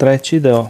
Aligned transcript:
Treći 0.00 0.40
deo. 0.40 0.66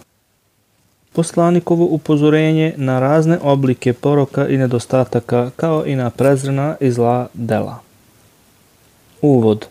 Poslanikovo 1.12 1.84
upozorenje 1.84 2.74
na 2.76 3.00
razne 3.00 3.38
oblike 3.42 3.92
poroka 3.92 4.48
i 4.48 4.56
nedostataka 4.56 5.50
kao 5.56 5.86
i 5.86 5.96
na 5.96 6.10
prezrena 6.10 6.76
i 6.80 6.90
zla 6.90 7.28
dela. 7.34 7.78
Uvod. 9.22 9.66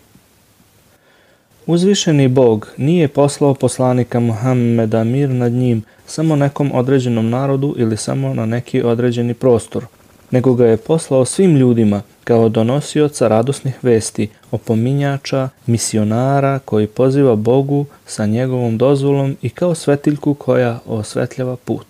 Uzvišeni 1.66 2.28
Bog 2.28 2.72
nije 2.78 3.08
poslao 3.08 3.54
poslanika 3.54 4.20
Muhammeda 4.20 5.04
mir 5.04 5.30
nad 5.30 5.52
njim 5.52 5.84
samo 6.06 6.36
nekom 6.36 6.72
određenom 6.74 7.30
narodu 7.30 7.76
ili 7.78 7.98
samo 7.98 8.34
na 8.34 8.46
neki 8.46 8.84
određeni 8.84 9.34
prostor, 9.34 9.86
nego 10.32 10.54
ga 10.54 10.66
je 10.66 10.78
poslao 10.78 11.26
svim 11.26 11.56
ljudima 11.56 12.02
kao 12.24 12.50
donosioca 12.50 13.28
radosnih 13.28 13.76
vesti, 13.82 14.30
opominjača, 14.52 15.50
misionara 15.66 16.60
koji 16.66 16.88
poziva 16.88 17.36
Bogu 17.36 17.86
sa 18.06 18.26
njegovom 18.26 18.78
dozvolom 18.78 19.38
i 19.42 19.50
kao 19.50 19.76
svetiljku 19.76 20.34
koja 20.34 20.80
osvetljava 20.86 21.56
put. 21.56 21.88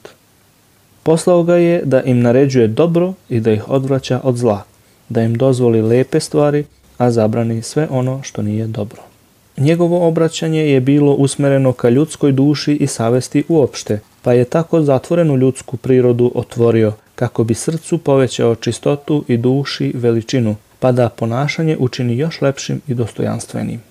Poslao 1.04 1.44
ga 1.44 1.56
je 1.56 1.82
da 1.86 2.02
im 2.02 2.22
naređuje 2.22 2.68
dobro 2.68 3.14
i 3.30 3.40
da 3.40 3.52
ih 3.52 3.70
odvraća 3.70 4.20
od 4.24 4.38
zla, 4.38 4.64
da 5.10 5.22
im 5.22 5.36
dozvoli 5.36 5.82
lepe 5.82 6.20
stvari, 6.20 6.66
a 6.98 7.12
zabrani 7.12 7.62
sve 7.62 7.88
ono 7.92 8.24
što 8.24 8.42
nije 8.42 8.68
dobro. 8.68 9.02
Njegovo 9.58 10.08
obraćanje 10.08 10.72
je 10.72 10.82
bilo 10.82 11.14
usmereno 11.14 11.74
ka 11.74 11.90
ljudskoj 11.90 12.32
duši 12.32 12.74
i 12.74 12.88
savesti 12.88 13.44
uopšte, 13.50 14.00
pa 14.22 14.34
je 14.34 14.46
tako 14.46 14.82
zatvorenu 14.82 15.38
ljudsku 15.38 15.78
prirodu 15.78 16.32
otvorio 16.36 16.94
kako 17.20 17.44
bi 17.44 17.54
srcu 17.54 17.98
povećao 17.98 18.56
čistotu 18.56 19.24
i 19.28 19.38
duši 19.38 19.92
veličinu, 19.96 20.56
pa 20.80 20.92
da 20.92 21.10
ponašanje 21.10 21.78
učini 21.80 22.18
još 22.18 22.42
lepšim 22.42 22.82
i 22.88 22.94
dostojanstvenim. 22.94 23.82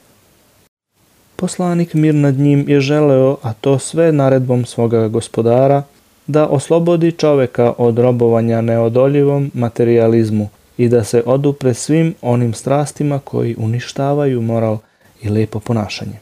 Poslanik 1.37 1.95
mir 1.95 2.15
nad 2.15 2.35
njim 2.35 2.65
je 2.69 2.81
želeo, 2.81 3.37
a 3.43 3.53
to 3.53 3.79
sve 3.79 4.13
naredbom 4.13 4.65
svoga 4.65 5.09
gospodara, 5.09 5.83
da 6.27 6.47
oslobodi 6.47 7.13
čoveka 7.13 7.73
od 7.79 7.99
robovanja 7.99 8.61
neodoljivom 8.61 9.51
materializmu 9.55 10.49
i 10.79 10.89
da 10.89 11.05
se 11.05 11.23
odupre 11.27 11.75
svim 11.75 12.15
onim 12.23 12.55
strastima 12.55 13.19
koji 13.25 13.57
uništavaju 13.59 14.43
moral 14.43 14.79
i 15.23 15.29
lepo 15.29 15.61
ponašanje. 15.61 16.19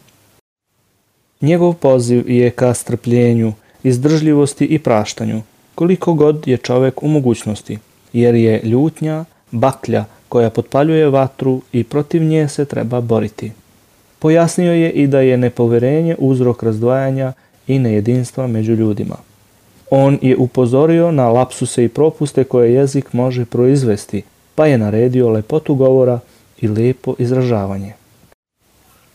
Njegov 1.41 1.75
poziv 1.75 2.31
je 2.31 2.50
ka 2.50 2.75
strpljenju, 2.75 3.53
izdržljivosti 3.83 4.64
i 4.64 4.78
praštanju, 4.78 5.42
koliko 5.77 6.14
god 6.14 6.48
je 6.48 6.56
čovek 6.56 7.02
u 7.02 7.08
mogućnosti, 7.08 7.78
jer 8.12 8.34
je 8.34 8.60
ljutnja, 8.64 9.24
baklja 9.50 10.05
koja 10.28 10.50
potpaljuje 10.50 11.10
vatru 11.10 11.60
i 11.72 11.84
protiv 11.84 12.22
nje 12.22 12.48
se 12.48 12.64
treba 12.64 13.00
boriti. 13.00 13.52
Pojasnio 14.19 14.72
je 14.72 14.91
i 14.91 15.06
da 15.06 15.20
je 15.20 15.36
nepoverenje 15.36 16.16
uzrok 16.19 16.62
razdvajanja 16.62 17.32
i 17.66 17.78
nejedinstva 17.78 18.47
među 18.47 18.72
ljudima. 18.72 19.16
On 19.91 20.19
je 20.22 20.36
upozorio 20.36 21.10
na 21.12 21.28
lapsuse 21.28 21.84
i 21.84 21.88
propuste 21.88 22.44
koje 22.44 22.74
jezik 22.74 23.12
može 23.12 23.44
proizvesti, 23.44 24.22
pa 24.54 24.66
je 24.66 24.78
naredio 24.78 25.28
lepotu 25.28 25.74
govora 25.74 26.19
i 26.60 26.69
lepo 26.69 27.14
izražavanje. 27.19 27.92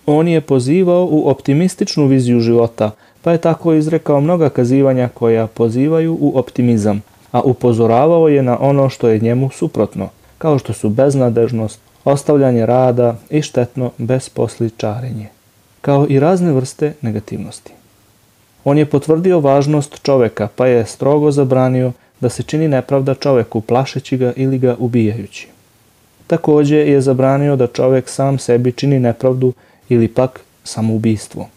On 0.05 0.27
je 0.27 0.41
pozivao 0.41 1.07
u 1.11 1.29
optimističnu 1.29 2.07
viziju 2.07 2.39
života, 2.39 2.91
pa 3.22 3.31
je 3.31 3.38
tako 3.38 3.73
izrekao 3.73 4.22
mnoga 4.22 4.50
kazivanja 4.50 5.09
koja 5.14 5.47
pozivaju 5.47 6.17
u 6.19 6.31
optimizam, 6.36 7.02
a 7.31 7.41
upozoravao 7.41 8.28
je 8.28 8.44
na 8.44 8.58
ono 8.59 8.89
što 8.89 9.08
je 9.08 9.19
njemu 9.19 9.50
suprotno, 9.50 10.09
kao 10.38 10.59
što 10.59 10.73
su 10.73 10.89
beznadežnost, 10.89 11.80
ostavljanje 12.05 12.66
rada 12.66 13.16
i 13.30 13.41
štetno 13.41 13.91
besposličarenje, 13.97 15.28
kao 15.81 16.05
i 16.09 16.19
razne 16.19 16.52
vrste 16.52 16.94
negativnosti. 17.02 17.72
On 18.63 18.78
je 18.78 18.86
potvrdio 18.86 19.39
važnost 19.39 20.02
čoveka, 20.03 20.47
pa 20.56 20.67
je 20.67 20.85
strogo 20.85 21.31
zabranio 21.31 21.91
da 22.19 22.30
se 22.30 22.44
čini 22.44 22.67
nepravda 22.67 23.13
čoveku 23.13 23.61
plašeći 23.61 24.17
ga 24.17 24.33
ili 24.35 24.57
ga 24.57 24.75
ubijajući. 24.79 25.47
Takođe 26.28 26.78
je 26.78 27.01
zabranio 27.01 27.56
da 27.56 27.68
čovek 27.68 28.09
sam 28.09 28.38
sebi 28.38 28.72
čini 28.72 29.00
nepravdu 29.00 29.53
ili 29.90 30.07
pak 30.07 30.40
samoubistvo. 30.63 31.47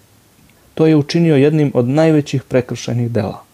To 0.74 0.86
je 0.86 0.96
učinio 0.96 1.36
jednim 1.36 1.70
od 1.74 1.88
najvećih 1.88 2.42
prekršajnih 2.42 3.10
dela. 3.10 3.44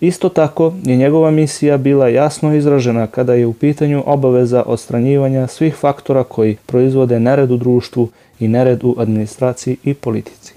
Isto 0.00 0.28
tako 0.28 0.72
je 0.82 0.96
njegova 0.96 1.30
misija 1.30 1.76
bila 1.76 2.08
jasno 2.08 2.54
izražena 2.54 3.06
kada 3.06 3.34
je 3.34 3.46
u 3.46 3.52
pitanju 3.52 4.02
obaveza 4.06 4.62
odstranjivanja 4.66 5.46
svih 5.46 5.74
faktora 5.74 6.24
koji 6.24 6.56
proizvode 6.66 7.20
nered 7.20 7.50
u 7.50 7.56
društvu 7.56 8.08
i 8.40 8.48
nered 8.48 8.84
u 8.84 8.94
administraciji 8.98 9.76
i 9.84 9.94
politici. 9.94 10.54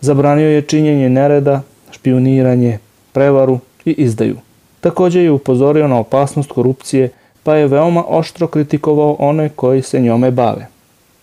Zabranio 0.00 0.48
je 0.48 0.62
činjenje 0.62 1.08
nereda, 1.08 1.62
špioniranje, 1.90 2.78
prevaru 3.12 3.58
i 3.84 3.90
izdaju. 3.90 4.36
Takođe 4.80 5.22
je 5.22 5.30
upozorio 5.30 5.88
na 5.88 5.98
opasnost 5.98 6.52
korupcije, 6.52 7.10
pa 7.42 7.56
je 7.56 7.66
veoma 7.66 8.04
oštro 8.08 8.46
kritikovao 8.46 9.16
one 9.18 9.48
koji 9.48 9.82
se 9.82 10.00
njome 10.00 10.30
bave. 10.30 10.66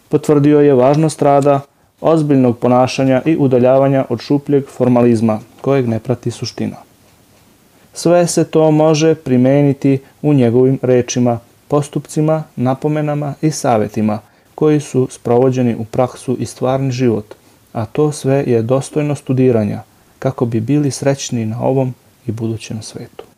Potvrdio 0.09 0.59
je 0.59 0.73
važnost 0.73 1.21
rada, 1.21 1.61
ozbiljnog 2.01 2.57
ponašanja 2.57 3.21
i 3.25 3.37
udaljavanja 3.39 4.05
od 4.09 4.21
šupljeg 4.21 4.67
formalizma 4.67 5.39
kojeg 5.61 5.87
ne 5.87 5.99
prati 5.99 6.31
suština. 6.31 6.75
Sve 7.93 8.27
se 8.27 8.43
to 8.43 8.71
može 8.71 9.15
primeniti 9.15 9.99
u 10.21 10.33
njegovim 10.33 10.79
rečima, 10.81 11.39
postupcima, 11.67 12.43
napomenama 12.55 13.33
i 13.41 13.51
savetima 13.51 14.19
koji 14.55 14.79
su 14.79 15.07
sprovođeni 15.11 15.75
u 15.75 15.85
praksu 15.85 16.37
i 16.39 16.45
stvarni 16.45 16.91
život, 16.91 17.35
a 17.73 17.85
to 17.85 18.11
sve 18.11 18.43
je 18.47 18.61
dostojno 18.61 19.15
studiranja 19.15 19.83
kako 20.19 20.45
bi 20.45 20.59
bili 20.59 20.91
srećni 20.91 21.45
na 21.45 21.61
ovom 21.61 21.93
i 22.27 22.31
budućem 22.31 22.81
svetu. 22.81 23.28